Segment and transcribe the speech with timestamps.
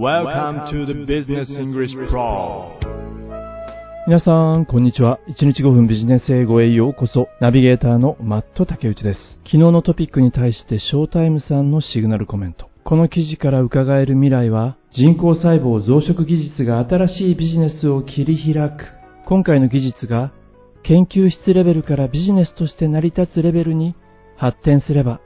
[0.00, 2.70] Welcome to the Business English Pro
[4.06, 5.20] 皆さん、こんにちは。
[5.28, 7.28] 1日5分ビジネス英語へようこそ。
[7.38, 9.20] ナビゲーターのマット竹内です。
[9.44, 12.70] 昨日のトピックに対してショータイムさんのシグナルコメント。
[12.82, 18.86] この記事から伺える未来は、人工細胞増殖技術が新しいビジネスを切り開く。
[19.26, 20.32] 今回の技術が、
[20.82, 23.94] 研究室レベルからビジネスとして成り立つレベルに
[24.38, 25.20] 発展すれば、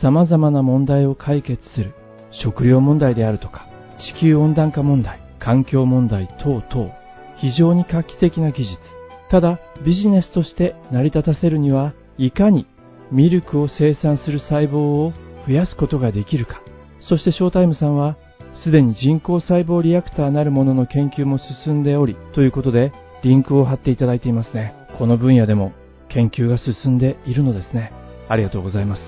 [0.00, 1.94] 様々な問題を解決する。
[2.30, 3.69] 食料問題であるとか、
[4.00, 6.90] 地球温暖化問題、環境問題等々、
[7.36, 8.78] 非常に画期的な技術。
[9.30, 12.66] ただ、ビジネスとして成り立たせるには、いかに
[13.12, 15.12] ミルクを生産する細胞を
[15.46, 16.62] 増やすことができるか。
[17.00, 18.16] そしてショータイムさんは、
[18.64, 24.74] すでに人工細胞リアクターなるものの研究も進んでおり、ということで、リンクを貼っていただいていますね。
[24.98, 25.72] この分野でも
[26.08, 27.92] 研究が進んでいるのですね。
[28.28, 29.02] ありがとうございます。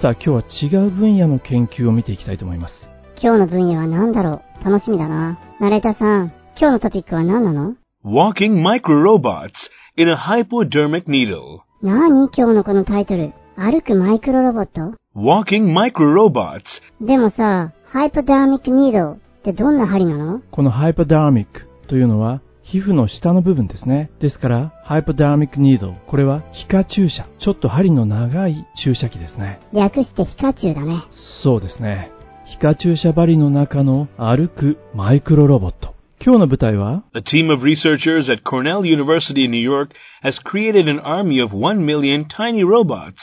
[0.00, 2.97] さあ、今日は違う分野の研究を見ていきたいと思います。
[3.20, 4.64] 今日の分野は何だろう？
[4.64, 5.40] 楽しみだな。
[5.60, 9.50] ナレーターさん、今日のトピックは何なの？Walking Microrobots
[9.96, 12.28] in a Hypodermic Needle 何？
[12.28, 13.32] 今日のこのタイトル。
[13.56, 16.60] 歩くマイクロロボット？Walking Microrobots
[17.00, 20.40] でもさ、ハイポダーミックニードルってどんな針なの？
[20.52, 24.12] このハイポダーミックというのは皮膚の下の部分ですね。
[24.20, 25.94] ですから、ハイポダーミックニードル。
[26.06, 27.26] これは皮下注射。
[27.40, 29.58] ちょっと針の長い注射器ですね。
[29.72, 31.02] 略して皮下注だね。
[31.42, 32.12] そうですね。
[32.48, 35.94] 皮下注射針の中の歩くマイクロロボット。
[36.18, 39.90] 今日の舞台は A team of researchers at Cornell University in New York
[40.24, 43.16] has created an army of one million tiny robots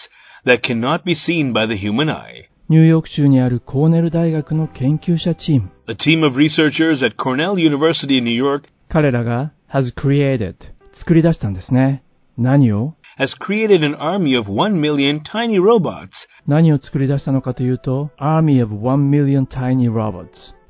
[0.45, 2.51] that cannot be seen by the human eye.
[2.69, 5.71] ニューヨーク州にあるコーネル大学の研究者チーム。
[5.87, 10.53] A team of researchers at Cornell University in New York 彼らが has created
[10.99, 12.03] 作り出したんですね。
[12.37, 16.09] 何を has created an army of one million tiny robots
[16.47, 20.27] 何を作り出したのかというと Army of 1 million tiny robots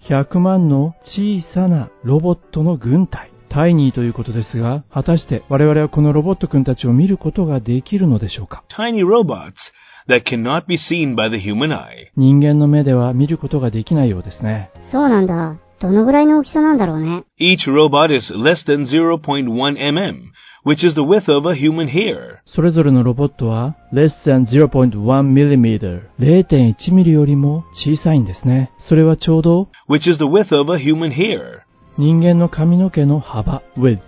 [0.10, 9.54] 100万の小さなロボットの軍隊タイニーということですが果たして我々はこのロボット君たちを見ることができるのでしょうか tiny robots
[10.08, 12.11] that cannot be seen by the human eye.
[12.16, 15.58] 人間の目では見ることができないようですねそうなんだ。
[15.82, 17.23] どのぐらいの大きさなんだろうね。
[17.39, 20.14] Each robot is less than 0.1 mm,
[20.65, 22.39] which is the width of a human hair.
[22.48, 31.61] それぞれのロボットは less than 0.1mm 0.1ミリよりも小さいんですねそれはちょうど which is the width of a human hair.
[31.98, 33.99] 人間の髪の毛の幅 width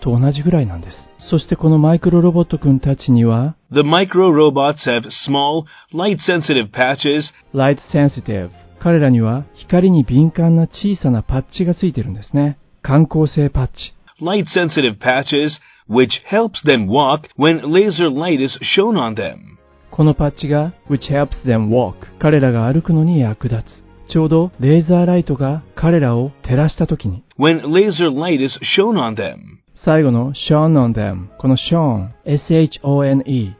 [0.00, 0.96] と同じぐらいなんです
[1.30, 15.50] そしてこのマイクロロボットくんたちには The micro robots have small, light sensitive patches light sensitive 彼らには光に敏感な小さなパッチがついてるんですね感光性パッチ light sensitive patches
[15.88, 19.58] which helps them walk when laser light is shown on them.
[19.90, 29.64] このパッチが which helps them walk 彼らが歩くのに役立つちょうどレーザーライトが彼らを照らした時に When laser light is shown on them.
[29.84, 33.54] 最後の shone on them この shone shone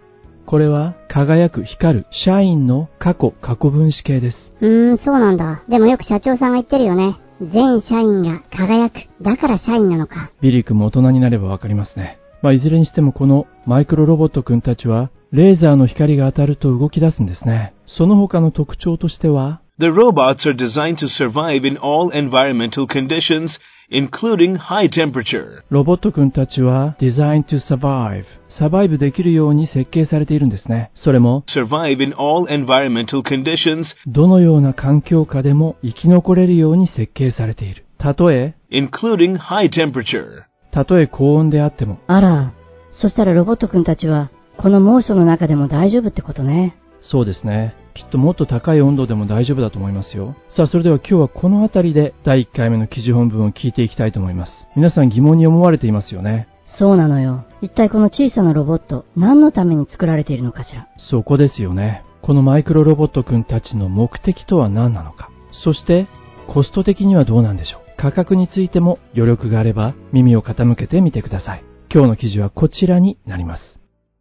[0.46, 5.64] これは輝く光る社員の過去過去分子形ですうーん、そうなんだ。
[5.68, 7.16] でもよく社長さんが言ってるよね。
[7.40, 9.08] 全社員が輝く。
[9.22, 10.30] だから社員なのか。
[10.40, 12.18] ビリー君も大人になればわかりますね。
[12.42, 17.74] まあ、いずれにしてもこのマイクロロボット君たちは、レーザーの光が当たると動き出すんですね。
[17.86, 23.48] その他の特徴としては、The robots are designed to survive in all environmental conditions,
[23.94, 25.62] including high temperature.
[25.70, 28.24] ロボット君たちは designed to survive
[28.58, 30.90] サバイブできるように設計されているんですね。
[30.94, 37.84] それも、Survive in all environmental conditions, どのような環境下でも生き残れるように設計されている。
[37.98, 40.42] たとえ、including high temperature.
[40.72, 42.52] たとえ高温であっても、あら、
[42.92, 46.76] そしたらロボットくんたちは、この猛暑の中でも大丈夫ってことね。
[47.10, 47.74] そうですね。
[47.94, 50.34] きっともっと高い温度でも大丈夫だと思いますよ。
[50.56, 54.52] さあ、それでは今日はこの辺りで第1回目の記事本文を聞いていきたいと思います。
[54.74, 56.48] 皆さん疑問に思われていますよね。
[56.78, 57.44] そうなのよ。
[57.62, 60.88] 一体この小さなロボット、何のために作られているのかしら？
[60.98, 62.02] そこですよね。
[62.22, 65.30] このマイクロロボットくんたちの目的とは何なのか。
[65.52, 66.08] そして、
[66.48, 67.80] コスト的にはどうなんでしょう。
[67.96, 71.64] 価格についても余力があれば耳を傾けてみてください。
[71.92, 73.78] 今日の記事はこちらになります。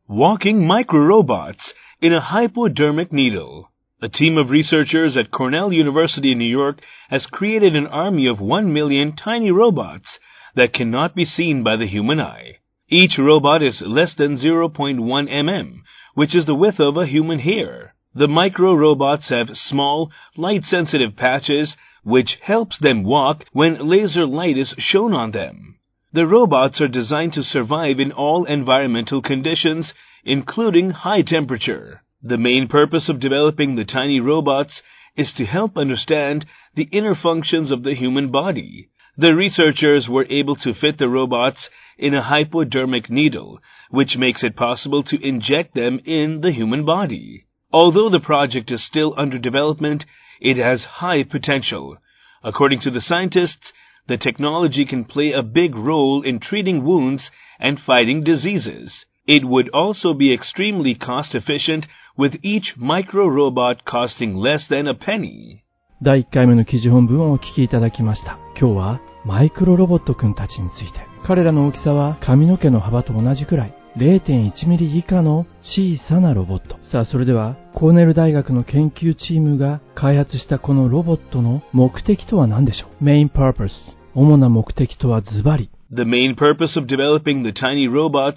[0.09, 1.55] Walking microrobots
[2.03, 3.69] in a hypodermic needle.
[4.01, 8.41] A team of researchers at Cornell University in New York has created an army of
[8.41, 10.19] one million tiny robots
[10.53, 12.57] that cannot be seen by the human eye.
[12.89, 15.79] Each robot is less than 0.1 mm,
[16.13, 17.95] which is the width of a human hair.
[18.13, 21.73] The micro robots have small, light sensitive patches
[22.03, 25.77] which helps them walk when laser light is shown on them.
[26.11, 32.01] The robots are designed to survive in all environmental conditions, including high temperature.
[32.21, 34.81] The main purpose of developing the tiny robots
[35.15, 38.89] is to help understand the inner functions of the human body.
[39.17, 43.59] The researchers were able to fit the robots in a hypodermic needle,
[43.91, 47.45] which makes it possible to inject them in the human body.
[47.71, 50.05] Although the project is still under development,
[50.39, 51.97] it has high potential.
[52.43, 53.71] According to the scientists,
[54.07, 57.29] the technology can play a big role in treating wounds
[57.59, 59.05] and fighting diseases.
[59.25, 61.85] It would also be extremely cost efficient
[62.17, 65.63] with each micro robot costing less than a penny.
[66.01, 68.37] 第1回目の記事本文をお聞きいただきました。
[68.59, 70.99] 今日はマイクロロボットくんたちについて。
[71.25, 73.73] 彼らの大きさは髪の毛の幅と同じくらい。
[73.95, 76.77] 0.1ミリ以下の小さなロボット。
[76.91, 83.69] さあ、それでは、コーネル大学の研究チームが開発したこのロボットの目的とは何でしょう ?main purpose。
[84.15, 85.69] 主な目的とはズバリ。
[85.91, 88.33] The main purpose of developing the tiny robots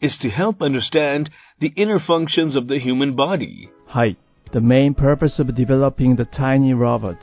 [0.00, 1.30] is to help understand
[1.60, 3.68] the inner functions of the human body.
[3.86, 4.16] はい。
[4.52, 7.16] The main purpose of developing the tiny robots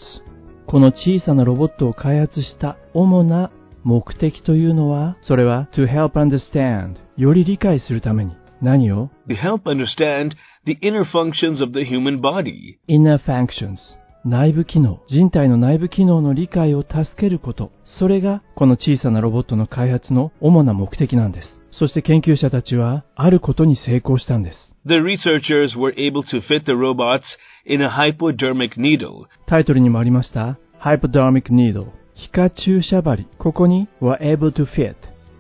[0.66, 3.52] この小さなロボットを開発した主な
[3.84, 10.32] 目的というのは、それは to help understand より理解するために何を To help understand
[10.66, 12.78] the inner functions of the human body.
[12.90, 13.78] inner functions
[14.26, 17.72] 内部機能、人体の内部機能の理解を助けること。
[17.86, 21.58] それがこの小さなロボットの開発の主な目的なんです。
[21.80, 24.74] そして研究者たちはあることに成功したんです。
[24.86, 27.24] The researchers were able to fit the robots
[27.66, 29.26] in a hypodermic needle.
[29.46, 34.96] タイトルにもありました Hypodermic Needle 皮下注射針ここに were able to fit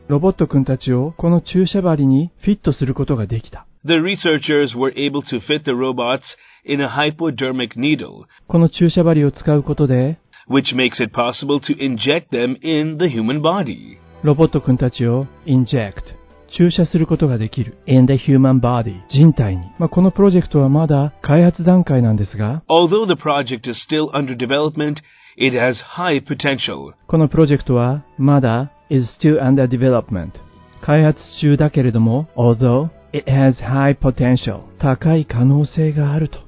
[0.07, 6.21] ロボットくんたちをこの注射針にフィットすることができた The researchers were able to fit the robots
[6.65, 10.19] in a hypodermic needle, この注射針を使うことで
[10.49, 13.97] which makes it possible to inject them in the human body.
[14.23, 16.16] ロボットくんたちを inject
[16.57, 24.97] 注射することができる in the human body 人体に、まあ、このプロジェクトはまだ開発段階なんですが Although the project is still under development,
[25.37, 26.93] it has high potential.
[27.07, 30.31] このプロジェクトはまだ is still under development
[30.81, 36.39] 開発中だけれども although it has high potential 高い可能性があると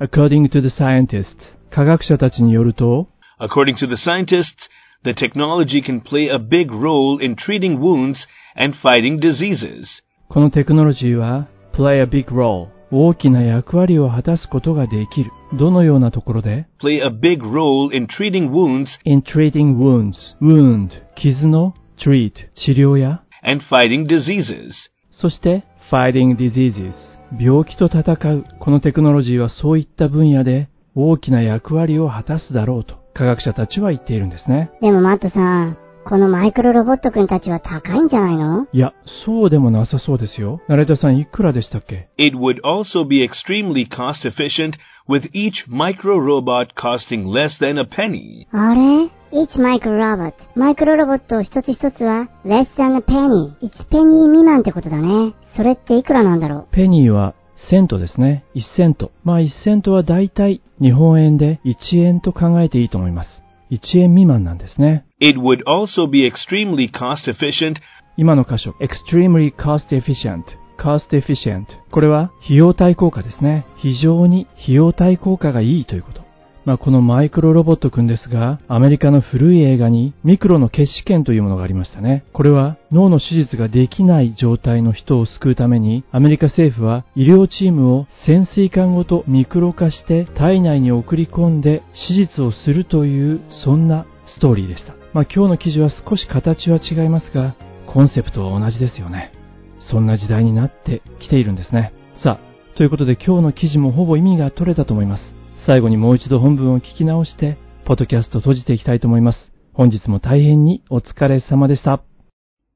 [0.00, 1.24] according to the scientists
[1.70, 3.08] 科学者たちによると
[3.40, 4.68] According to the scientists,
[5.04, 8.16] the technology can play a big role in treating wounds
[8.58, 9.86] and fighting diseases.
[10.28, 19.78] このテクノロジーは play a big role 大きな役割を果たすことができるどのようなところで Play a big role in treating wounds in treating
[19.78, 21.74] wounds wound 傷の
[22.04, 24.72] treat 治療や and fighting diseases.
[25.10, 26.92] そして fighting diseases
[27.40, 35.78] 病気と戦うこのテクノロジーはそういった分野で大きな役割を果たすだろうと科学者たちは言っているんですねでもマットさん、
[36.08, 38.66] このマイクロロボットくんたちは高いんじゃないの？
[38.72, 38.94] いや
[39.26, 44.74] そうでもなさそうですよナレーターさんいくらでしたっけ？It would also be extremely cost efficient
[45.08, 48.46] with each micro robot costing less than a penny.
[48.52, 50.32] あれ ?each micro robot.
[50.54, 53.52] マイクロロボット一つ一つは less than a penny.
[53.60, 55.34] 1ペニー未満ってことだね。
[55.56, 56.74] それっていくらなんだろう？
[56.74, 57.34] ペニーは
[57.70, 58.44] セントですね。
[58.54, 59.12] 1セント。
[59.24, 63.28] まあ1セントはだいたい日本円で1円と考えていいと思います。
[63.70, 65.04] 1円未満なんですね。
[65.20, 67.76] It would also be extremely cost efficient
[68.16, 70.42] 今の箇所、extremely cost efficient。
[70.78, 71.66] cost efficient。
[71.90, 73.66] これは費用対効果ですね。
[73.76, 76.27] 非常に費用対効果がいいということ。
[76.68, 82.26] まあ、このマイクロロボットくんですが、アメリカの古い映画にミクロの決死剣というものがありましたね。
[82.34, 94.92] これは脳の手術ができない状態の人を救うために、アメリカ政府は医療チームを潜水艦ごとミクロ化して体内に送り込んで手術をするという、そんなストーリーでした。
[95.14, 97.54] まあ、今日の記事は少し形は違いますが、
[97.86, 99.32] コンセプトは同じですよね。
[99.80, 101.94] そんな時代になってきているんですね。
[102.22, 105.37] さあ、ということで今日の記事もほぼ意味が取れたと思います。
[105.65, 109.51] 最後にもう一度本文を聞き直して、ポッドキャストを閉じていきたいと思います。
[109.73, 112.03] 本日も大変にお疲れ様でした。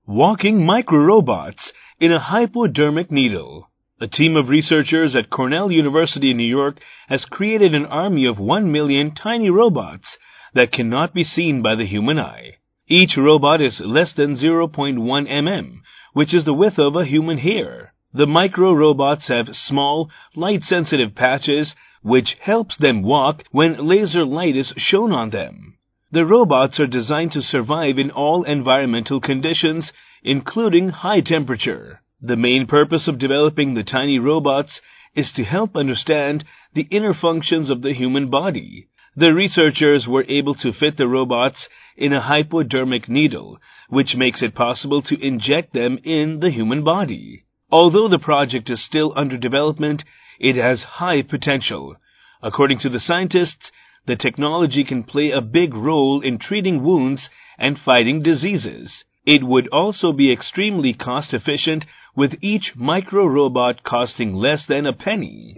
[0.07, 3.67] walking microrobots in a hypodermic needle.
[3.99, 6.79] A team of researchers at Cornell University in New York
[7.09, 10.17] has created an army of one million tiny robots
[10.53, 12.57] that cannot be seen by the human eye.
[12.87, 15.79] Each robot is less than 0.1 mm,
[16.13, 17.93] which is the width of a human hair.
[18.13, 24.56] The micro robots have small, light sensitive patches which helps them walk when laser light
[24.56, 25.74] is shown on them.
[26.10, 29.92] The robots are designed to survive in all environmental conditions,
[30.22, 32.02] including high temperature.
[32.20, 34.80] The main purpose of developing the tiny robots
[35.14, 36.44] is to help understand
[36.74, 38.88] the inner functions of the human body.
[39.16, 44.54] The researchers were able to fit the robots in a hypodermic needle, which makes it
[44.54, 47.44] possible to inject them in the human body.
[47.70, 50.02] Although the project is still under development,
[50.38, 51.96] it has high potential.
[52.42, 53.70] According to the scientists,
[54.06, 59.04] the technology can play a big role in treating wounds and fighting diseases.
[59.24, 61.84] It would also be extremely cost efficient
[62.16, 65.56] with each micro robot costing less than a penny.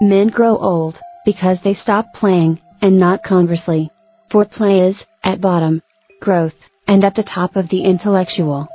[0.00, 3.90] Men grow old because they stop playing, and not conversely.
[4.30, 5.82] For play is, at bottom,
[6.20, 6.54] growth,
[6.86, 8.68] and at the top of the intellectual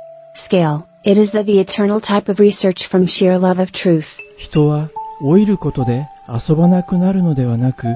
[0.44, 4.06] scale, it is of the eternal type of research from sheer love of truth.
[4.44, 4.90] 人は
[5.22, 7.86] 老いることで遊ばなくなるのではなく、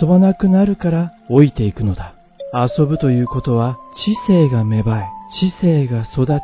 [0.00, 2.14] 遊ばなくなるから老いていくのだ。
[2.54, 5.04] 遊ぶということは知性が芽生え、
[5.40, 6.42] 知性が育ち、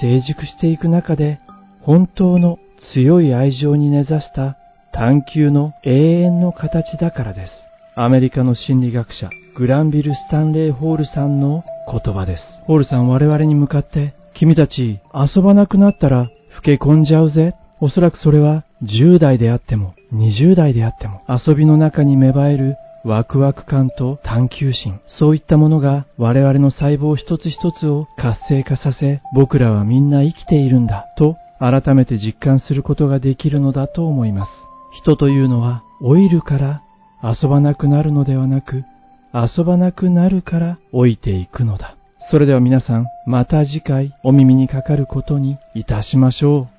[0.00, 1.40] 成熟していく中で、
[1.82, 2.58] 本当の
[2.94, 4.56] 強い愛情に根ざした
[4.92, 7.52] 探求の永遠の形だからです。
[7.96, 12.42] アメリカの心理学者、グランビル・スタンレー・ホールさんの言葉です。
[12.66, 17.54] ホールさん我々に向かって、君たち遊ばなくなったら老け込んじゃうぜ。
[17.80, 34.50] おそらくそれは10代であっても20代であっても遊びの中に芽生えるワクワク感と探求心、そういったものが我々の細胞一つ一つを活性化させ、僕らはみんな生きているんだと改めて実感することができるのだと思います。
[34.92, 36.82] 人というのは老いるから
[37.22, 38.82] 遊ばなくなるのではなく、
[39.32, 41.96] 遊ばなくなるから老いていくのだ。
[42.28, 46.75] それでは皆さん、また次回お耳にかかることにいたしましょう。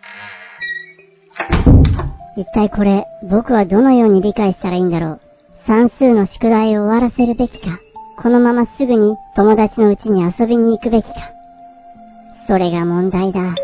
[2.37, 5.19] 一体これ、僕はどのように理解したらいいんだろう？
[5.65, 7.79] 算数の宿題を終わらせるべきか、
[8.21, 11.15] このまますぐに友達のうちに遊びに行くべきか？
[12.47, 13.55] それが問題だ。